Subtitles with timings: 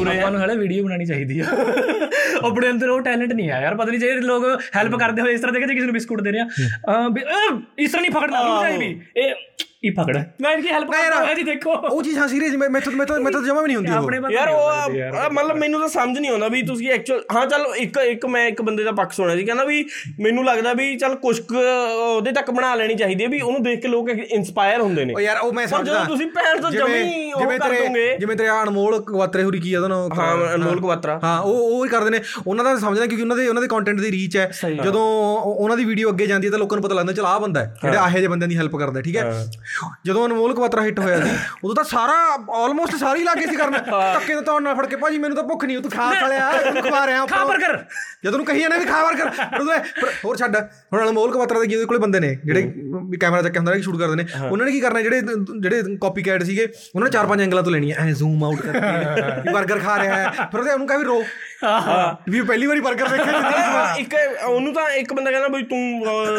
[0.00, 1.44] ਉਰੇ ਆਪਾਂ ਨੂੰ ਹਲੇ ਵੀਡੀਓ ਬਣਾਉਣੀ ਚਾਹੀਦੀ ਆ।
[2.44, 4.44] ਆਪਣੇ ਅੰਦਰ ਉਹ ਟੈਲੈਂਟ ਨਹੀਂ ਆ ਯਾਰ ਪਤਾ ਨਹੀਂ ਜੇ ਲੋਕ
[4.76, 8.02] ਹੈਲਪ ਕਰਦੇ ਹੋਏ ਇਸ ਤਰ੍ਹਾਂ ਦੇਖੇ ਜੇ ਕਿਸੇ ਨੂੰ ਬਿਸਕੁਟ ਦੇ ਰਿਹਾ ਅਹ, ਇਸ ਤਰ੍ਹਾਂ
[8.02, 8.10] ਨਹੀਂ
[8.44, 9.34] ਰੁਕ ਜਾਏ ਵੀ। ਇਹ
[9.84, 12.80] ਇਹ ਪਕੜ। ਮੈਂ ਇਨਕੀ ਹੈਲਪ ਕਰਦਾ ਹਾਂ ਜੀ ਦੇਖੋ। ਉਹ ਚੀਜ਼ ਹਾਂ ਸੀਰੀਅਸ ਮੈਂ ਮੈਂ
[12.92, 15.88] ਮੈਂ ਤਾਂ ਮੈਂ ਤਾਂ ਜਮਾ ਵੀ ਨਹੀਂ ਹੁੰਦੀ ਉਹ। ਯਾਰ ਉਹ। ਆ- ਮਤਲਬ ਮੈਨੂੰ ਤਾਂ
[15.88, 19.12] ਸਮਝ ਨਹੀਂ ਆਉਂਦਾ ਵੀ ਤੁਸੀਂ ਐਕਚੁਅਲ ਹਾਂ ਚੱਲ ਇੱਕ ਇੱਕ ਮੈਂ ਇੱਕ ਬੰਦੇ ਦਾ ਪੱਖ
[19.12, 19.84] ਸੁਣਿਆ ਸੀ ਕਹਿੰਦਾ ਵੀ
[20.20, 21.56] ਮੈਨੂੰ ਲੱਗਦਾ ਵੀ ਚੱਲ ਕੁਛ ਕੁ
[22.14, 25.20] ਉਹਦੇ ਤੱਕ ਬਣਾ ਲੈਣੀ ਚਾਹੀਦੀ ਹੈ ਵੀ ਉਹਨੂੰ ਦੇਖ ਕੇ ਲੋਕ ਇਨਸਪਾਇਰ ਹੁੰਦੇ ਨੇ। ਉਹ
[25.20, 28.16] ਯਾਰ ਉਹ ਮੈਂ ਪਰ ਜਦੋਂ ਸਮਝਦਾ। ਤੁਸੀਂ ਭੈਣ ਤੋਂ ਜਮੀ ਉਹ ਜਿਵੇਂ ਕਰ ਤੇਰੇ- ਦੋਗੇ।
[28.20, 31.84] ਜਿਵੇਂ ਤੇਰੇ ਅਨਮੋਲ ਕਵਾਤਰੇ ਹੁਰੀ ਕੀ ਆ ਉਹਦਾ ਨਾਮ ਹਾਂ ਅਨਮੋਲ ਕਵਾਤਰਾ। ਹਾਂ ਉਹ ਉਹ
[31.84, 34.50] ਹੀ ਕਰਦੇ ਨੇ। ਉਹਨਾਂ ਦਾ ਸਮਝਦਾ ਕਿਉਂਕਿ ਉਹਨਾਂ ਦੇ ਉਹਨਾਂ ਦੇ ਕੰਟੈਂਟ ਦੀ ਰੀਚ ਹੈ।
[34.84, 37.40] ਜਦੋਂ ਉਹ- ਉਹਨਾਂ ਦੀ ਵੀਡੀਓ ਅੱਗੇ ਜਾਂਦੀ ਹੈ ਤਾਂ ਲੋਕਾਂ ਨੂੰ ਪਤਾ ਲੱਗਦਾ ਚਲ ਆਹ
[37.40, 39.46] ਬੰਦਾ ਹੈ ਜਿਹੜਾ ਆਹੇ ਜਿਹੇ ਬੰਦਿਆਂ ਦੀ ਹੈਲਪ ਕਰਦਾ ਠੀਕ ਹੈ।
[40.06, 41.30] ਜਦੋਂ ਅਨਮੋਲ ਕਵਾਤਰਾ ਹਿੱਟ ਹੋਇਆ ਸੀ
[41.64, 42.12] ਉਦੋਂ ਤਾਂ ਸਾਰਾ
[42.54, 43.72] ਆਲਮੋਸਟ ਸਾਰੇ ਲੱਗੇ ਸੀ ਕਰਨ।
[44.14, 46.82] ਧੱਕੇ ਨਾਲ ਤੌਣ ਨਾਲ ਫੜ ਕੇ ਭਾਜੀ ਮੈਨੂੰ ਤਾਂ ਭੁੱਖ ਨਹੀਂ ਤੂੰ ਖਾ ਸਾਲਿਆ ਤੈਨੂੰ
[46.82, 47.76] ਖਵਾ ਰਿਹਾ ਖਾ 버ਗਰ
[48.24, 50.56] ਜਦੋਂ ਨੂੰ ਕਹੀ ਜਾਂਦੇ ਵੀ ਖਾ ਉਹਦੇ- ਫਿਰ ਹੋਰ ਛੱਡ।
[50.92, 52.62] ਹੁਣ ਅਨਮੋਲ ਕਵਾਤਰਾ ਦੇ ਜਿਹਦੇ ਕੋਲੇ ਬੰਦੇ ਨੇ ਜਿਹੜੇ
[53.04, 55.20] ਵੀ ਕੈਮਰਾ ਚੱਕਿਆ ਹੁੰਦਾ ਨਾ ਕਿ ਸ਼ੂਟ ਕਰਦੇ ਨੇ। ਉਹਨਾਂ ਨੇ ਕੀ ਕਰਨਾ ਜਿਹੜੇ
[55.60, 58.78] ਜਿਹੜੇ ਕਾਪੀ ਕੈਟ ਸੀਗੇ ਉਹਨਾਂ ਨੇ ਚਾਰ ਪੰਜ ਐਂਗਲਾਂ ਤੋਂ ਲੈਣੀ ਐ ਜ਼ੂਮ ਆਊਟ ਕਰਕੇ
[59.42, 61.22] ਵੀ 버ਗਰ ਖਾ ਰਿਹਾ ਹੈ। ਫਿਰ ਉਹਨੂੰ ਕਹੇ ਵੀ ਰੋ।
[62.30, 64.14] ਵੀ ਪਹਿਲੀ ਵਾਰੀ 버ਗਰ ਦੇਖਿਆ ਇੱਕ
[64.48, 65.78] ਉਹਨੂੰ ਤਾਂ ਇੱਕ ਬੰਦਾ ਕਹਿੰਦਾ ਵੀ ਤੂੰ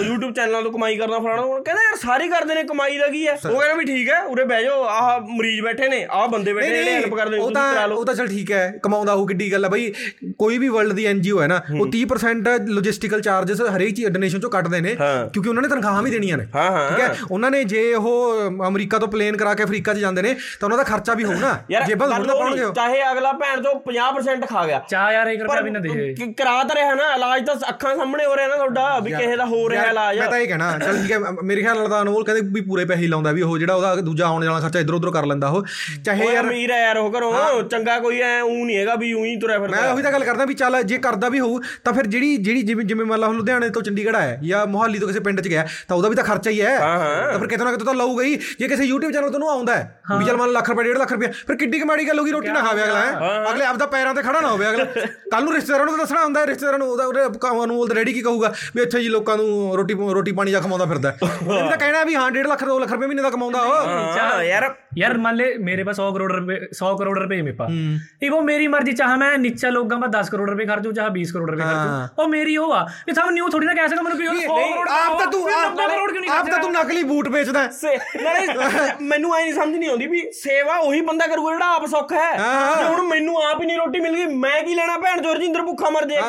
[0.01, 3.25] YouTube ਚੈਨਲਾਂ ਤੋਂ ਕਮਾਈ ਕਰਨਾ ਫਲਾਣਾ। ਉਹ ਕਹਿੰਦਾ ਯਾਰ ਸਾਰੇ ਕਰਦੇ ਨੇ ਕਮਾਈ ਦਾ ਕੀ
[3.27, 3.33] ਹੈ?
[3.35, 6.83] ਉਹ ਕਹਿੰਦਾ ਵੀ ਠੀਕ ਹੈ ਉਰੇ ਬਹਿ ਜਾਓ ਆਹ ਮਰੀਜ਼ ਬੈਠੇ ਨੇ ਆਹ ਬੰਦੇ ਬੈਠੇ
[6.83, 9.69] ਨੇ ਹੈਲਪ ਕਰਦੇ ਉਹ ਤਾਂ ਉਹ ਤਾਂ ਚਲ ਠੀਕ ਹੈ ਕਮਾਉਂਦਾ ਹੋ ਕਿੱਡੀ ਗੱਲ ਹੈ
[9.69, 9.91] ਬਈ।
[10.37, 14.49] ਕੋਈ ਵੀ ਵਰਲਡ ਦੀ ਐਨਜੀਓ ਹੈ ਨਾ ਉਹ 30% ਲੌਜਿਸਟੀਕਲ ਚਾਰजेस ਹਰੇਕ ਚੀਜ਼ ਡੋਨੇਸ਼ਨ ਚੋਂ
[14.49, 17.15] ਕੱਟਦੇ ਨੇ ਕਿਉਂਕਿ ਉਹਨਾਂ ਨੇ ਤਨਖਾਹਾਂ ਵੀ ਦੇਣੀਆਂ ਨੇ। ਹਾਂ, ਹਾਂ। ਠੀਕ ਹੈ?
[17.31, 20.77] ਉਹਨਾਂ ਨੇ ਜੇ ਉਹ ਅਮਰੀਕਾ ਤੋਂ ਪਲੇਨ ਕਰਾ ਕੇ ਅਫਰੀਕਾ 'ਚ ਜਾਂਦੇ ਨੇ ਤਾਂ ਉਹਨਾਂ
[20.77, 21.51] ਦਾ ਖਰਚਾ ਵੀ ਹੋਊ ਨਾ।
[21.87, 25.41] ਜੇਬਾਂ ਥੋੜਾ ਉਹ ਪਾਉਣਗੇ ਉਹ। ਚਾਹੇ ਅਗਲਾ ਭੈਣ ਤੋਂ 50% ਖਾ ਗਿਆ। ਚਾਹ ਯਾਰ 1
[25.41, 28.47] ਰੁਪਿਆ ਵੀ ਨਾ ਦੇ। ਕਿ- ਕਰਾ ਤਾਂ ਰਿਹਾ ਨਾ ਇਲਾਜ ਤਾਂ ਅੱਖਾਂ ਸਾਹਮਣੇ ਹੋ ਰਿਹਾ
[28.47, 31.19] ਨਾ ਤੁਹਾਡਾ ਵੀ ਕਿਸੇ ਦਾ ਹੋ ਰਿਹਾ ਇਲਾਜ। ਮੈਂ ਤਾਂ ਇਹ ਕਹਿਣਾ ਚਲ ਠੀਕ ਹੈ
[31.19, 33.73] ਮ- ਮੇਰੇ ਖਿਆਲ ਨਾਲ ਤਾਂ ਅਨਮੋਲ ਕਹਿੰਦੇ ਵੀ ਪੂਰੇ ਪੈਸੇ ਹੀ ਲਾਉਂਦਾ ਵੀ ਉਹ ਜਿਹੜਾ
[33.75, 35.65] ਉਹਦਾ ਦੂਜਾ ਆਉਣ ਜਾਣਾ ਖਰਚਾ ਇਧਰ ਉਧਰ ਕਰ ਲੈਂਦਾ ਉਹ।
[36.05, 39.35] ਚਾਹੇ ਯਾਰ ਅਮੀਰ ਹੈ ਯਾਰ ਉਹ ਘਰੋਂ ਚੰਗਾ ਕੋਈ ਐ ਉਹ ਨਹੀਂ ਹੈਗਾ ਵੀ ਉਹੀ
[39.35, 42.07] ਤੁਰਿਆ ਮੈਂ ਫਿਰਦਾ ਉਹੀ ਤਾਂ ਗੱਲ ਕਰਦਾ ਵੀ ਚੱਲ ਜੇ ਕਰਦਾ ਵੀ ਹੋਊ ਤਾਂ ਫਿਰ
[42.07, 45.19] ਜਿਹੜੀ ਜਿਹੜੀ ਜਿਵੇਂ ਜਿਵੇਂ ਮੰਨ ਲਾ ਹੁਣ ਲੁਧਿਆਣੇ ਤੋਂ ਚੰਡੀਗੜ੍ਹ ਆਇਆ ਜਾਂ ਮੋਹਾਲੀ ਤੋਂ ਕਿਸੇ
[45.19, 47.85] ਪਿੰਡ 'ਚ ਗਿਆ ਤਾਂ ਉਹਦਾ ਵੀ ਤਾਂ ਖਰਚਾ ਹੀ। ਹੈ ਤਾਂ ਫਿਰ ਕਿਤੇ ਨਾ ਕਿਤੇ
[47.85, 50.69] ਤਾਂ ਲਊਗਾ ਹੀ। ਜੇ ਕਿਸੇ YouTube ਚੈਨਲ ਤੋਂ ਨੂੰ ਆਉਂਦਾ ਹੈ ਵੀ ਚਲ ਮੰਨ ਲੱਖ
[50.69, 53.01] ਰੁਪਏ 1.5 ਲੱਖ ਰੁਪਏ ਫਿਰ ਕਿੱਡੀ ਕਮਾੜੀ ਗੱਲ ਹੋਗੀ ਰੋਟੀ ਨਾ ਖਾਵੇ ਅਗਲਾ
[53.51, 54.85] ਅਗਲੇ ਆਪ ਦਾ ਪੈਰਾਂ ਤੇ ਖੜਾ ਨਾ ਹੋਵੇ ਅਗਲਾ।
[55.31, 58.81] ਕੱਲ ਨੂੰ ਰਿਸ਼ਤੇਦਾਰਾਂ ਨੂੰ ਦੱਸਣਾ ਹੁੰਦਾ ਰਿਸ਼ਤੇਦਾਰਾਂ ਨੂੰ ਉਹਦਾ ਕਾਵਾਂ ਨੂੰ ਆਲਰੇਡੀ ਕੀ ਕਹੂਗਾ ਵੀ
[58.81, 62.29] ਇੱਥੇ ਜੀ ਲੋਕਾਂ ਨੂੰ ਰੋਟੀ ਰੋਟੀ ਪਾਣੀ ਜਾਂ ਖਮਾਉਂਦਾ ਫਿਰਦਾ ਇਹ ਤਾਂ ਕਹਿਣਾ ਵੀ ਹਾਂ
[62.31, 65.99] 1.5 ਲੱਖ 2 ਲੱਖ ਰੁਪਏ ਮਹੀਨੇ ਦਾ ਕਮਾਉਂਦਾ ਉਹ। ਯਾਰ। ਯਾਰ ਮੰਨ ਲੈ ਮੇਰੇ ਪਾਸ
[65.99, 67.71] 100 ਕਰੋੜ ਰੁਪਏ 100 ਕਰੋੜ ਰੁਪਏ ਮੇਰੇ ਪਾਸ।
[68.23, 71.31] ਇਹ ਉਹ ਮੇਰੀ ਮਰਜ਼ੀ ਚਾਹ ਮੈਂ ਨੀਚਾ ਲੋਕਾਂ ਪਾ 10 ਕਰੋੜ ਰੁਪਏ ਖਰਚੂ ਚਾਹ 20
[71.33, 74.17] ਕਰੋੜ ਰੁਪਏ ਖਰਚੂ। ਉਹ ਮੇਰੀ ਉਹ ਆ। ਇਹ ਸਾਨੂੰ ਨਿਊ ਥੋੜੀ ਨਾ ਕਹਿ ਸਕਦਾ ਮੈਨੂੰ
[74.17, 77.27] ਕੋਈ 100 ਕਰੋੜ ਆਪ ਤਾਂ ਤੂੰ 90 ਕਰੋੜ ਕਿਉਂ ਨਹੀਂ ਆਪ ਤਾਂ ਤੂੰ ਨਕਲੀ ਬੂਟ
[77.27, 77.63] ਵੇਚਦਾ
[78.23, 78.47] ਨਾਲੇ
[79.01, 82.37] ਮੈਨੂੰ ਐ ਨਹੀਂ ਸਮਝ ਨਹੀਂ ਆਉਂਦੀ ਵੀ ਸੇਵਾ ਉਹੀ ਬੰਦਾ ਕਰੂਗਾ ਜਿਹੜਾ ਆਪ ਸੌਖਾ ਹੈ।
[82.77, 85.61] ਜੇ ਹੁਣ ਮੈਨੂੰ ਆਪ ਹੀ ਨਹੀਂ ਰੋਟੀ ਮਿਲ ਗਈ ਮੈਂ ਕੀ ਲੈਣਾ ਭੈਣ ਜੋ ਰਜਿੰਦਰ
[85.61, 86.19] ਭੁੱਖਾ ਮਰ ਜੇ।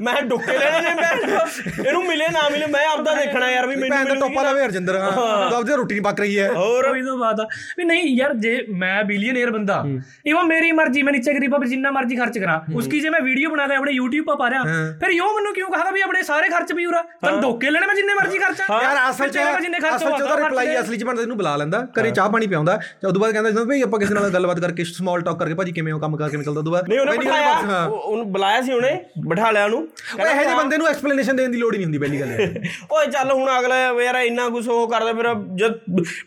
[0.00, 3.76] ਮੈਂ ਡੁੱਕੇ ਲੈਣੇ ਨੇ ਭੈਣ ਇਹਨੂੰ ਮਿਲੇ ਨਾ ਮਿਲੇ ਮੈਂ ਆਪ ਦਾ ਦੇਖਣਾ ਯਾਰ ਵੀ
[3.76, 6.92] ਮੈਨੂੰ ਭੈਣ ਦਾ ਟੋਪਾ ਲਵੇ ਰਜਿੰਦਰ ਹਾਂ। ਤੂੰ ਆਪਦੀ ਰੋਟੀ ਪੱਕ ਰਹੀ ਹੈ। ਹੋਰ?
[6.92, 7.46] ਵੀ ਤਾਂ ਬਾਤ ਆ।
[7.78, 9.82] ਵੀ ਨਹੀਂ ਯਾਰ ਜੇ ਮੈਂ ਬਿਲੀਅਨਰ ਬੰਦਾ
[10.26, 13.50] ਇਵਨ ਮੇਰੀ ਮਰਜ਼ੀ ਮੈਂ ਨੀਚੇ ਗਰੀਬਾ ਪਰ ਜਿੰਨਾ ਮਰਜ਼ੀ ਖਰਚ ਕਰਾਂ। ਉਸकी ਜੇ ਮੈਂ ਵੀਡੀਓ
[13.50, 14.62] ਬਣਾ ਕੇ ਆਪਣੇ YouTube ਪਾ ਪਾ ਰਿਹਾ
[15.00, 17.94] ਫਿਰ ਯੋ ਮੈਨੂੰ ਕਿਉਂ ਕਹਾਦਾ ਵੀ ਆਪਣੇ ਸਾਰੇ ਖਰਚ ਵੀ ਉਰਾ। ਤਨ ਡੋਕੇ ਲੈਣੇ ਮੈਂ
[17.94, 21.22] ਜਿੰਨੇ ਮਰਜ਼ੀ ਖਰਚਾਂ। ਯਾਰ ਅਸਲ ਜਿਹੜਾ ਜਿੰਨੇ ਖਰਚ ਅਸਲ ਚ ਉਹਦਾ ਰਿਪਲਾਈ ਅਸਲੀ ਚ ਬਣਦਾ
[21.22, 24.14] ਇਹਨੂੰ ਬੁਲਾ ਲੈਂਦਾ ਘਰੇ ਚਾਹ ਪਾਣੀ ਪਿਆਉਂਦਾ ਤੇ ਉਦੋਂ ਬਾਅਦ ਕਹਿੰਦਾ ਜਦੋਂ ਭਈ ਆਪਾਂ ਕਿਸੇ
[24.14, 26.60] ਨਾਲ ਗੱਲਬਾਤ ਕਰਕੇ ਸਮਾਲ ਟਾਕ ਕਰਕੇ ਭਾਜੀ ਕਿਵੇਂ ਹੋ ਕੰਮ ਕਰਕੇ ਚੱਲਦਾ?
[26.60, 28.90] ਉਦੋਂ ਬਾਅਦ ਨਹੀਂ ਉਹਨੇ ਬਿਠਾਇਆ। ਉਹਨੂੰ ਬੁਲਾਇਆ ਸੀ ਉਹਨੇ
[29.28, 31.98] ਬਿਠਾ ਲਿਆ ਉਹਨੂੰ ਉਹ ਇਹੋ ਜਿਹੇ ਬੰਦੇ ਨੂੰ ਐਕਸਪਲੇਨੇਸ਼ਨ ਦੇਣ ਦੀ ਲੋੜ ਹੀ ਨਹੀਂ ਹੁੰਦੀ
[31.98, 32.30] ਪਹਿਲੀ ਗੱਲ
[32.92, 35.78] ਓਏ ਚੱਲ ਹੁਣ ਅਗਲਾ ਯਾਰ ਇੰਨਾ ਕੁਝ ਉਹ ਕਰਦਾ ਫਿਰ ਜਦ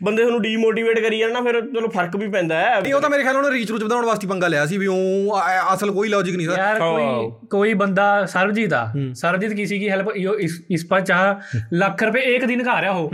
[0.04, 3.24] ਬੰਦੇ ਤੁਹਾਨੂੰ ਡੀਮੋਟੀਵੇਟ ਕਰੀ ਜਾਣਾ ਫਿਰ ਚਲੋ ਫ਼ਰਕ ਵੀ ਪੈਂਦਾ ਹੈ। ਨਹੀਂ ਉਹ ਤਾਂ ਮੇਰੇ
[3.24, 5.40] ਖਿਆਲ ਉਹਨੇ ਰੀਚ ਰੂਚ ਵਧਾਉਣ ਵਾਸਤੇ ਪੰਗਾ ਲਿਆ ਸੀ ਵੀ ਉਹ
[5.74, 10.10] ਅਸਲ ਕੋਈ ਲੌਜੀਕ ਨਹੀਂ ਸੀ। ਯਾਰ ਕੋਈ ਕੋਈ ਬੰਦਾ ਸਰਬਜੀਤ ਆ। ਸਰਬਜੀਤ ਕਿਸੇ ਦੀ ਹੈਲਪ
[10.40, 13.05] ਇਸ ਇਸ ਪਾ ਚਾਹ ਲੱਖ ਰੁਪਏ ਇੱਕ ਦਿਨ ਘਾ ਰਿਹਾ हो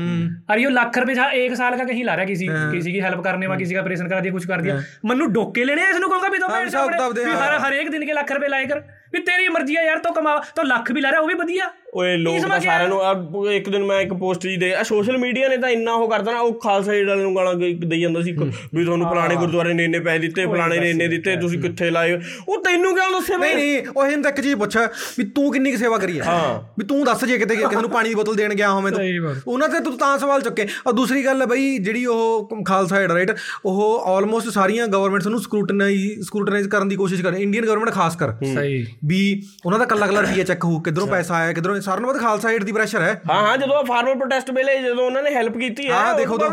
[0.50, 3.00] और यो लाख रुपए चाह एक साल का कहीं ला रहा है किसी किसी की
[3.00, 5.90] हेल्प करने में किसी का ऑपरेशन करा दिया कुछ कर दिया मनु डोके लेने हैं
[5.90, 7.90] इसनु कहूंगा भी तो हाँ, भैंस हिसाब अपने- किताब दे, भी हाँ। हर हर एक
[7.90, 8.82] दिन के लाख रुपए लाए कर
[9.15, 11.69] ਵੀ ਤੇਰੀ ਮਰਜ਼ੀ ਆ ਯਾਰ ਤੂੰ ਕਮਾ ਤੂੰ ਲੱਖ ਵੀ ਲੈ ਰਿਹਾ ਉਹ ਵੀ ਵਧੀਆ।
[11.95, 15.47] ਓਏ ਲੋਕ ਤਾਂ ਸਾਰਿਆਂ ਨੂੰ ਇੱਕ ਦਿਨ ਮੈਂ ਇੱਕ ਪੋਸਟ ਜੀ ਦੇ ਆ ਸੋਸ਼ਲ ਮੀਡੀਆ
[15.49, 18.31] ਨੇ ਤਾਂ ਇੰਨਾ ਉਹ ਕਰਦਾ ਨਾ ਉਹ ਖਾਲਸਾ ਜੀ ਵਾਲਿਆਂ ਨੂੰ ਗਾਲਾਂ ਦੇਈ ਜਾਂਦਾ ਸੀ
[18.31, 22.17] ਵੀ ਤੁਹਾਨੂੰ ਫਲਾਣੇ ਗੁਰਦੁਆਰੇ ਨੇ ਇੰਨੇ ਪੈਸੇ ਦਿੱਤੇ ਫਲਾਣੇ ਨੇ ਇੰਨੇ ਦਿੱਤੇ ਤੁਸੀਂ ਕਿੱਥੇ ਲਾਏ
[22.49, 24.77] ਉਹ ਤੈਨੂੰ ਕਿਉਂ ਦੱਸੇ ਨਹੀਂ ਨਹੀਂ ਉਹ ਹਿੰਦ ਇੱਕ ਚੀਜ਼ ਪੁੱਛ
[25.17, 26.33] ਵੀ ਤੂੰ ਕਿੰਨੀ ਕਿ ਸੇਵਾ ਕਰੀ ਹੈ।
[26.79, 29.03] ਵੀ ਤੂੰ ਦੱਸ ਜੇ ਕਿਤੇ ਕਿਸੇ ਨੂੰ ਪਾਣੀ ਦੀ ਬੋਤਲ ਦੇਣ ਗਿਆ ਹੋਵੇਂ ਤੂੰ।
[29.47, 33.31] ਉਹਨਾਂ ਤੇ ਤੂੰ ਤਾਂ ਸਵਾਲ ਚੁੱਕੇ। ਔਰ ਦੂਸਰੀ ਗੱਲ ਬਈ ਜਿਹੜੀ ਉਹ ਖਾਲਸਾ ਹੈਡ ਰਾਈਟ
[33.65, 38.33] ਉਹ ਆਲਮੋਸਟ ਸਾਰੀਆਂ ਗਵਰਨਮੈਂਟਸ ਨੂੰ ਸਕਰੂਟਨਾਈਜ਼ ਸਕਰੂਟਨਾਈਜ਼ ਕਰਨ ਦੀ ਕੋਸ਼ਿਸ਼ ਕਰ ਇੰਡੀਅਨ ਗਵਰਨਮੈਂਟ ਖਾਸ ਕਰ।
[38.53, 39.17] ਸਹੀ। ਵੀ
[39.65, 42.51] ਉਹਨਾਂ ਦਾ ਕੱਲਾ ਕੱਲਾ ਰੁਪਈਆ ਚੈੱਕ ਹੋਊ ਕਿਧਰੋਂ ਪੈਸਾ ਆਇਆ ਕਿਧਰੋਂ ਸਾਰਿਆਂ ਨੂੰ ਬਾਅਦ ਖਾਲਸਾ
[42.51, 45.87] ਏਡ ਦੀ ਪ੍ਰੈਸ਼ਰ ਹੈ। ਹਾਂ ਹਾਂ ਜਦੋਂ ਫਾਰਮਰ ਪ੍ਰੋਟੈਸਟ ਵੇਲੇ ਜਦੋਂ ਉਹਨਾਂ ਨੇ ਹੈਲਪ ਕੀਤੀ
[45.89, 46.49] ਹੈ ਹਾਂ ਦੇਖੋ ਤਾਂ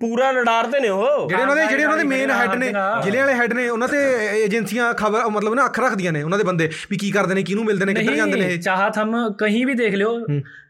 [0.00, 2.68] ਪੂਰਾ ਰਡਾਰ ਤੇ ਨੇ ਉਹ। ਜਿਹੜੇ ਉਹਨਾਂ ਦੇ ਜਿਹੜੇ ਉਹਨਾਂ ਦੇ ਮੇਨ ਹੈੱਡ ਨੇ
[3.02, 3.98] ਜ਼ਿਲ੍ਹੇ ਵਾਲੇ ਹੈੱਡ ਨੇ ਉਹਨਾਂ ਤੇ
[4.44, 7.64] ਏਜੰਸੀਆਂ ਖਬਰ ਮਤਲਬ ਨਾ ਅੱਖ ਰੱਖਦੀਆਂ ਨੇ ਉਹਨਾਂ ਦੇ ਬੰਦੇ ਵੀ ਕੀ ਕਰਦੇ ਨੇ ਕਿਹਨੂੰ
[7.64, 10.16] ਮਿਲਦੇ ਨੇ ਕਿੱਧਰ ਜਾਂਦੇ ਨੇ ਚਾਹਤ ਹਮ ਕਹੀਂ ਵੀ ਦੇਖ ਲਿਓ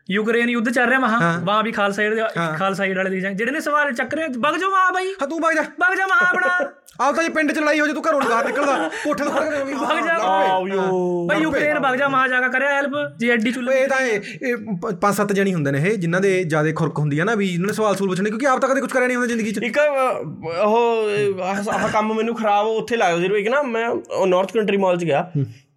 [0.09, 2.17] यूक्रेन युद्ध चल रहा है वहां वहां भी खालसा एड
[2.57, 5.27] खालसा एड वाले दी जाएंगे ਜਿਹੜੇ ਨੇ ਸਵਾਲ ਚੱਕ ਰਹੇ ਬਗ ਜਾ ਵਹਾਂ ਬਾਈ ਹਾਂ
[5.27, 6.49] ਤੂੰ ਵਗ ਜਾ ਬਗ ਜਾ ਵਹਾਂ ਆਪਣਾ
[6.99, 9.31] ਆਪ ਤਾਂ ਜੇ ਪਿੰਡ ਚ ਲੜਾਈ ਹੋ ਜਾ ਤੂੰ ਘਰੋਂ ਨੀ ਬਾਹਰ ਨਿਕਲਦਾ ਕੋਠੇ ਤੋਂ
[9.33, 10.81] ਖੜ ਕੇ ਵੀ ਵਗ ਜਾ ਆਓ ਯੋ
[11.29, 14.29] ਭਾਈ ਯੂਕਰੇਨ ਭਗ ਜਾ ਵਹਾਂ ਜਾ ਕੇ ਕਰਿਆ ਹੈਲਪ ਜੇ ਐਡੀ ਚੁੱਲ ਇਹ ਤਾਂ ਇਹ
[14.43, 17.35] ਇਹ ਪ- ਪੰਜ ਸੱਤ ਜਣੀ ਹੁੰਦੇ ਨੇ ਇਹ ਜਿਨ੍ਹਾਂ ਦੇ ਜਿਆਦਾ ਖੁਰਕ ਹੁੰਦੀ ਹੈ ਨਾ
[17.35, 19.51] ਵੀ ਇਹਨਾਂ ਨੇ ਸਵਾਲ ਸੂਲ ਪੁੱਛਣੇ ਕਿਉਂਕਿ ਆਪ ਤਾਂ ਕਦੇ ਕੁਝ ਕਰਿਆ ਨਹੀਂ ਹੁੰਦਾ ਜ਼ਿੰਦਗੀ
[19.51, 23.87] 'ਚ ਇੱਕ ਅਹ, ਉਹ ਆਹ ਆਹ ਕੰਮ ਮੈਨੂੰ ਖਰਾਬ ਉੱਥੇ ਲੱਗਦਾ ਸੀ ਇੱਕ ਨਾ ਮੈਂ
[24.27, 25.27] ਨਾਰਥ ਕੰਟਰੀ ਮਾਲ 'ਚ ਗਿਆ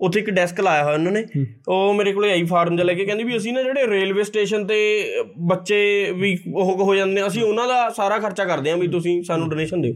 [0.02, 1.26] ਉੱਥੇ ਇੱਕ ਡੈਸਕ ਲਾਇਆ ਹੋਇਆ ਉਹਨਾਂ ਨੇ।
[1.68, 4.66] ਉਹ ਮੇਰੇ ਕੋਲੇ ਆਈ ਫਾਰਮ ਜਿਹਾ ਲੈ ਕੇ ਕਹਿੰਦੀ ਵੀ ਅਸੀਂ ਨਾ ਜਿਹੜੇ ਰੇਲਵੇ ਸਟੇਸ਼ਨ
[4.68, 5.08] ਤੇ
[5.38, 9.50] ਬੱਚੇ ਵੀ ਉਹ ਹੋ ਜਾਂਦੇ ਅਸੀਂ ਉਹਨਾਂ ਦਾ ਸਾਰਾ ਖਰਚਾ ਕਰਦੇ ਹਾਂ ਵੀ ਤੁਸੀਂ ਸਾਨੂੰ
[9.50, 9.94] ਡੋਨੇਸ਼ਨ ਦਿਓ।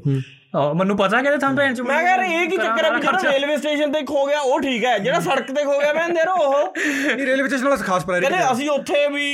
[0.75, 3.31] ਮੈਨੂੰ ਪਤਾ ਕਿ ਥੰਮ ਭੈਣ ਚ ਮੈਂ ਕਿਹਾ ਯਾਰ ਇਹ ਕੀ ਚੱਕਰ ਹੈ ਵੀ ਜਿਹੜਾ
[3.31, 6.33] ਰੇਲਵੇ ਸਟੇਸ਼ਨ ਤੇ ਖੋ ਗਿਆ ਉਹ ਠੀਕ ਹੈ ਜਿਹੜਾ ਸੜਕ ਤੇ ਖੋ ਗਿਆ ਮੈਂ ਦੇਰੋ
[6.35, 6.73] ਉਹ।
[7.07, 9.25] ਨਹੀਂ ਰੇਲਵੇ ਸਟੇਸ਼ਨ ਵਾਲਾ ਖਾਸ ਪ੍ਰਾਇੋਰਟੀ ਕਹਿੰਦੇ ਅਸੀਂ ਉੱਥੇ ਵੀ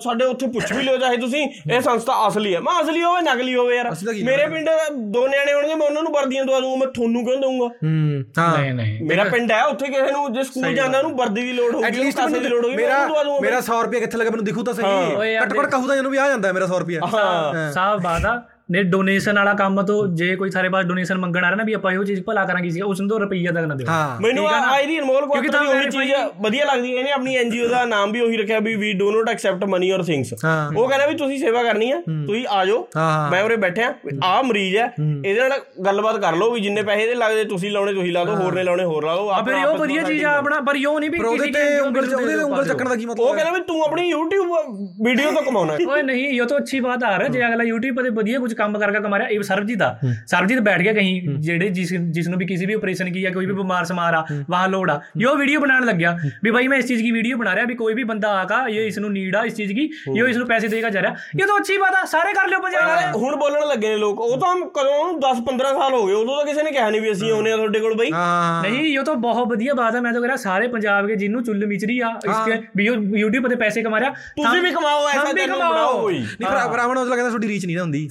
[0.00, 3.54] ਸਾਡੇ ਉੱਥੇ ਪੁੱਛ ਵੀ ਲਿਓ ਚਾਹੇ ਤੁਸੀਂ ਇਹ ਸੰਸਥਾ ਅਸਲੀ ਹੈ। ਮੈਂ ਅਸਲੀ ਹੋਵੇ ਨਕਲੀ
[3.54, 3.90] ਹੋਵੇ ਯਾਰ।
[4.24, 4.68] ਮੇਰੇ ਪਿੰਡ
[5.12, 7.66] ਦੋ ਨਿਆਣੇ ਹੋਣਗੇ ਮੈਂ ਉਹਨਾਂ ਨੂੰ ਵਰਦੀਆਂ ਦਵਾ ਦੂੰਗਾ ਮੈਂ ਤੁਹਾਨੂੰ ਕਿਉਂ ਦਊਂਗਾ?
[7.66, 11.42] ਹੂੰ ਹਾਂ। ਨਹੀਂ ਨਹੀਂ। ਮੇਰਾ ਪਿੰਡ ਹੈ ਉੱਥੇ ਕਿਸੇ ਨੂੰ ਜੇ ਸਕੂਲ ਜਾਂਦਾ ਉਹਨੂੰ ਵਰਦੀ
[11.42, 14.00] ਦੀ ਲੋੜ ਹੋਊਗੀ ਉਹਨੂੰ ਐਟਲੀਸਟ ਪੈਸੇ ਦੀ ਲੋੜ ਹੋਊਗੀ ਮੈਂ ਦਵਾ ਦੂੰਗਾ ਮੇਰਾ 100 ਰੁਪਏ
[14.00, 16.66] ਕਿੱਥੇ ਲੱਗਾ ਮੈਨੂੰ ਦਿਖੂ ਤਾਂ ਸਹੀ। ਘੱਟ ਘੱਟ ਕਹੂ ਤਾਂ ਇਹਨੂੰ ਵੀ ਆ ਜਾਂਦਾ ਮੇਰਾ
[16.66, 21.18] 100 ਰੁਪਏ। ਹਾਂ। ਬਾਤ ਆ। ਨੇ ਡੋਨੇਸ਼ਨ ਵਾਲਾ ਕੰਮ ਤੋਂ ਜੇ ਕੋਈ ਸਾਰੇ ਪਾਸ ਡੋਨੇਸ਼ਨ
[21.18, 23.52] ਮੰਗਣ ਆ ਰਿਹਾ ਨਾ ਵੀ ਆਪਾਂ ਇਹੋ ਚੀਜ਼ ਭਲਾ ਕਰਾਂਗੇ ਸੀ ਉਸ ਨੂੰ ਦੋ ਰੁਪਈਆ
[23.52, 23.86] ਤੱਕ ਨਾ ਦਿਓ।
[24.20, 27.34] ਮੈਨੂੰ ਆਈ ਦੀ ਅਨਮੋਲ ਕਿਉਂਕਿ ਕੁਆਟਰ ਦੀ ਤਾਂ ਉਹੀ ਚੀਜ਼ ਵਧੀਆ ਲੱਗਦੀ ਹੈ ਇਹਨੇ ਆਪਣੀ
[27.36, 30.88] ਐਨਜੀਓ ਦਾ ਨਾਮ ਵੀ ਉਹੀ ਰੱਖਿਆ we we do not accept money or things ਉਹ
[30.88, 32.86] ਕਹਿੰਦਾ ਵੀ ਤੁਸੀਂ ਸੇਵਾ ਕਰਨੀ ਹੈ। ਤੁਸੀਂ ਆ ਜਾਓ
[33.30, 33.92] ਮੈਂ ਉਰੇ ਬੈਠਿਆ
[34.24, 37.92] ਆ ਮਰੀਜ਼ ਹੈ। ਇਹਦੇ ਨਾਲ ਗੱਲਬਾਤ ਕਰ ਲਓ ਵੀ ਜਿੰਨੇ ਪੈਸੇ ਇਹਦੇ ਲੱਗਦੇ ਤੁਸੀਂ ਲਾਉਣੇ
[37.92, 40.24] ਤੁਸੀਂ ਲਾ ਦਿਓ ਹੋਰ ਨੇ ਲਾਉਣੇ ਹੋਰ ਲਾ ਦਿਓ ਆ ਫਿਰ ਉਹ ਆਪਸ ਵਧੀਆ ਚੀਜ਼
[40.24, 42.88] ਆ ਆਪਣਾ ਪਰ ਉਹ ਨਹੀਂ ਵੀ ਕਿਸੇ ਤੇ ਕੀ ਉਂਗਲ ਚ ਉਹਦੇ ਤੇ ਉਂਗਲ ਚੱਕਣ
[42.88, 43.34] ਦਾ ਕੀ ਉਹ ਮਤਲਬ ਹੈ?
[43.34, 47.18] ਕਹਿੰਦਾ ਵੀ ਤੂੰ ਆਪਣੀ YouTube ਵੀਡੀਓ ਤੋਂ ਕਮਾਉਣਾ ਓਏ ਨਹੀਂ ਇਹ ਤਾਂ ਅੱਛੀ ਬਾਤ ਆ
[47.18, 49.90] ਰਿਹਾ ਜੇ ਅਗਲਾ YouTube ਤੇ ਵਧੀਆ ਕੁਝ काम करके हमारा ये सरबजीत था
[50.28, 53.46] सरबजीत बैठ गया कहीं ਜਿਹੜੇ ਜਿਸ ਜਿਸ ਨੂੰ ਵੀ ਕਿਸੇ ਵੀ ਆਪਰੇਸ਼ਨ ਕੀ ਜਾਂ ਕੋਈ
[53.46, 56.86] ਵੀ ਬਿਮਾਰ ਸਮਾਰ ਆ ਵਾਹ ਲੋੜ ਆ। ਯੋ ਵੀਡੀਓ ਬਣਾਉਣ ਲੱਗਿਆ ਵੀ ਭਾਈ ਮੈਂ ਇਸ
[56.86, 59.42] ਚੀਜ਼ ਦੀ ਵੀਡੀਓ ਬਣਾ ਰਿਹਾ ਵੀ ਕੋਈ ਵੀ ਬੰਦਾ ਆਗਾ ਇਹ ਇਸ ਨੂੰ ਨੀਡ ਆ
[59.44, 62.04] ਇਸ ਚੀਜ਼ ਦੀ ਯੋ ਇਸ ਨੂੰ ਪੈਸੇ ਦੇਗਾ ਜਾ ਰਿਹਾ। ਇਹ ਤਾਂ ਅੱਛੀ ਬਾਤ ਆ
[62.06, 65.94] ਸਾਰੇ ਕਰ ਲਿਓ ਪੰਜਾਬ ਹੁਣ ਬੋਲਣ ਲੱਗੇ ਨੇ ਲੋਕ ਉਹ ਤਾਂ ਕਦੋਂ 10 15 ਸਾਲ
[65.94, 68.10] ਹੋ ਗਏ ਉਦੋਂ ਤਾਂ ਕਿਸੇ ਨੇ ਕਿਹਾ ਨਹੀਂ ਵੀ ਅਸੀਂ ਆਉਨੇ ਆ ਤੁਹਾਡੇ ਕੋਲ ਬਈ।
[68.10, 71.66] ਨਹੀਂ ਇਹ ਤਾਂ ਬਹੁਤ ਵਧੀਆ ਬਾਤ ਆ ਮੈਂ ਤਾਂ ਕਹਿੰਦਾ ਸਾਰੇ ਪੰਜਾਬ ਕੇ ਜਿੰਨੂੰ ਚੁੱਲ
[71.66, 75.58] ਮਿਚਰੀ ਆ ਇਸਕੇ ਵੀ YouTube ਤੇ ਪੈਸੇ ਕਮਾ ਰਿਹਾ ਤੁਸੀਂ ਵੀ ਕਮਾਓ ਐਸਾ ਕਰ ਲਓ
[75.60, 78.08] ਬਣਾਓ ਕੋਈ। ਨਹੀਂ ਪਰ ਬਰਾਹਮਣ ਉਸ ਲੱਗਦਾ ਤੁਹਾਡੀ ਰੀਚ ਨਹੀਂ ਨਾ ਹੁੰਦੀ।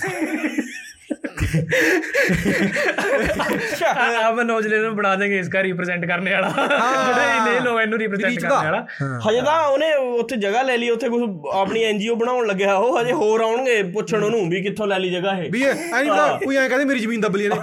[4.30, 8.40] ਅਮਨ ਔਜਲੇ ਨੂੰ ਬਣਾ ਦੇਗੇ ਇਸ ਦਾ ਰਿਪਰੈਜ਼ੈਂਟ ਕਰਨੇ ਵਾਲਾ। ਜਿਹੜੇ ਇਹਨੇ ਲੋਕ ਇਹਨੂੰ ਰਿਪਰੈਜ਼ੈਂਟ
[8.40, 8.86] ਕਰਨੇ ਵਾਲਾ।
[9.28, 11.22] ਹਜੇ ਤਾਂ ਉਹਨੇ ਉੱਥੇ ਜਗ੍ਹਾ ਲੈ ਲਈ ਉੱਥੇ ਕੁਝ
[11.54, 15.38] ਆਪਣੀ ਐਨਜੀਓ ਬਣਾਉਣ ਲੱਗਿਆ ਉਹ ਹਜੇ ਹੋਰ ਆਉਣਗੇ ਪੁੱਛਣ ਉਹਨੂੰ ਵੀ ਕਿੱਥੋਂ ਲੈ ਲਈ ਜਗ੍ਹਾ
[15.38, 15.76] ਇਹ। ਵੀ ਐਂ
[16.06, 17.56] ਤਾਂ ਕੋਈ ਐਂ ਕਹਿੰਦੇ ਮੇਰੀ ਜ਼ਮੀਨ ਦੱਬਲੀ ਇਹਨੇ।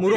[0.00, 0.16] ਮੂਰੋ।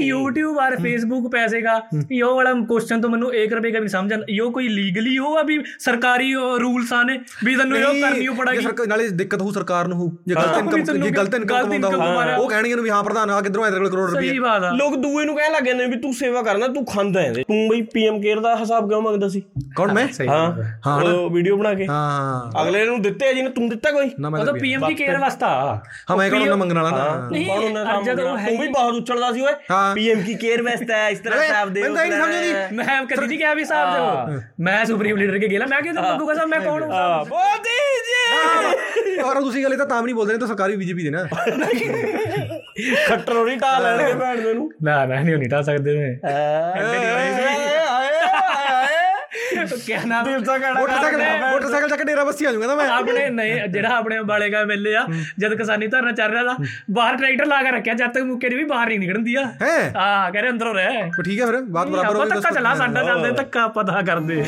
[0.00, 4.22] YouTube ਆਰ Facebook ਪੈਸੇ ਦਾ ਇਹ ਵਾਲਾ ਕੁਐਸਚਨ ਤੋਂ ਮੈਨੂੰ 1 ਰੁਪਏ ਦਾ ਵੀ ਸਮਝਣ
[4.28, 9.42] ਇਹ ਕੋਈ ਲੀਗਲੀ ਹੋਗਾ ਵੀ ਸਰਕਾਰੀ ਰੂਲਸ ਆਨੇ ਵੀ ਤੁਹਾਨੂੰ ਇਹ ਕਰਨੀ ਪੜਾਗੀ ਨਾਲੇ ਦਿੱਕਤ
[9.42, 12.84] ਹੋ ਸਰਕਾਰ ਨੂੰ ਹੋ ਜੇ ਗਲਤ ਇਨਕਮ ਜੇ ਗਲਤ ਇਨਕਮ ਕਮਾਉਂਦਾ ਹੋ ਉਹ ਕਹਿਣਗੇ ਨੂੰ
[12.84, 14.20] ਵੀ ਹਾਂ ਪ੍ਰਧਾਨ ਆ ਕਿਧਰੋਂ ਆਇਆ ਤੇਰੇ ਕੋਲ ਕਰੋੜ ਰੁਪਏ?
[14.22, 16.84] ਸਹੀ ਬਾਤ ਆ। ਲੋਕ ਦੂਏ ਨੂੰ ਕਹਿਣ ਲੱਗ ਜਾਂਦੇ ਨੇ ਵੀ ਤੂੰ ਸੇਵਾ ਕਰਨਾ ਤੂੰ
[16.84, 19.42] ਖਾਂਦਾ ਹੈ ਤੂੰ ਬਈ ਪੀਐਮ ਕੇਅਰ ਦਾ ਹਿਸਾਬ ਕਿਉਂ ਮੰਗਦਾ ਸੀ?
[19.76, 20.06] ਕੌਣ ਮੈਂ?
[20.28, 20.52] ਹਾਂ।
[20.86, 24.44] ਹਾਂ ਉਹ ਵੀਡੀਓ ਬਣਾ ਕੇ। ਹਾਂ ਅਗਲੇ ਨੂੰ ਦਿੱਤੇ ਜੀ ਨੇ ਤੂੰ ਦਿੱਤਾ ਕੋਈ। ਉਹ
[24.44, 25.48] ਤਾਂ ਪੀਐਮ ਦੀ ਕੇਅਰ ਵਾਸਤਾ।
[26.10, 27.04] ਹਾਂ ਮੈਂ ਕੌਣ ਉਹਨਾਂ ਮੰਗਣ ਵਾਲਾ। ਨਾ
[27.38, 29.52] ਕੌਣ ਉਹਨਾਂ ਦਾ ਤੂੰ ਵੀ ਬਹੁਤ ਉਛਲਦਾ ਸੀ ਓਏ।
[29.94, 33.38] ਪੀਐਮ ਕੀ ਕੇਅਰ ਵਾਸਤਾ ਹੈ ਇਸ ਤਰ੍ਹਾਂ ਹਿਸਾਬ ਦੇ ਮੈਂ ਨਹੀਂ ਸਮਝਦੀ ਮੈਂ ਕਦੀ ਨਹੀਂ
[33.38, 36.60] ਕਿਹਾ ਵੀ ਹਿਸਾਬ ਦੇ ਮੈਂ ਸੁਪਰੀਮ ਲੀਡਰ ਕੇ ਗੇਲਾ ਮੈਂ ਕਿਹਾ ਤੂੰ ਮੰਗੂਗਾ ਸਾਹਿਬ ਮੈਂ
[36.60, 37.78] ਕੌਣ ਹਾਂ। ਮੋਦੀ
[39.20, 41.24] ਔਰ ਤੁਸੀਂ ਗੱਲ ਇਹ ਤਾਂ ਤਾਂ ਵੀ ਨਹੀਂ ਬੋਲਦੇ ਨੇ ਤਾਂ ਸਰਕਾਰੀ ਬੀਜੇਪੀ ਦੇ ਨਾ।
[43.06, 46.14] ਖੱਟਰ ਹੋਣੀ ਢਾ ਲੈਣਗੇ ਭੈਣ ਦੇ ਨੂੰ। ਨਾ ਮੈਂ ਨਹੀਂ ਟਾ ਸਕਦੇ ਮੈਂ
[49.78, 50.28] ਕਿਆ ਨਾਮ?
[50.28, 54.64] ਮੋਟਰਸਾਈਕਲ ਮੋਟਰਸਾਈਕਲ ਚੱਕ ਡੇਰਾ ਬੱਸੀ ਆ ਜਾਊਗਾ ਤਾਂ ਮੈਂ। ਆਪਣੇ ਨਹੀਂ ਜਿਹੜਾ ਆਪਣੇ ਅੰਬਾਲੇ ਦਾ
[54.64, 55.04] ਮੇਲੇ ਆ
[55.38, 56.56] ਜਦ ਕਿਸਾਨੀ ਧਰਨਾ ਚੱਲ ਰਿਹਾ ਦਾ
[56.90, 59.78] ਬਾਹਰ ਟਰੈਕਟਰ ਲਾ ਕੇ ਰੱਖਿਆ ਜਦ ਤੱਕ ਮੁੱਕੇ ਦੀ ਵੀ ਬਾਹਰ ਨਹੀਂ ਨਿਕਲਣ ਦਿਆ ਹੈ?
[60.32, 63.66] ਕਹਿੰਦੇ ਅੰਦਰੋਂ ਰਹਿ। ਠੀਕ ਹੈ ਫਿਰ ਬਾਤ ਬਰਾਬਰ ਹੋ ਗਈ ਧੱਕਾ ਚਲਾ ਸਾਡਾ ਚੱਲਦੇ ਧੱਕਾ
[63.70, 64.42] ਪਤਾ ਕਰਦੇ।